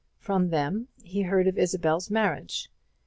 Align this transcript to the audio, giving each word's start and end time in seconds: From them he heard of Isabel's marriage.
From 0.17 0.49
them 0.49 0.87
he 1.03 1.21
heard 1.21 1.47
of 1.47 1.59
Isabel's 1.59 2.09
marriage. 2.09 2.71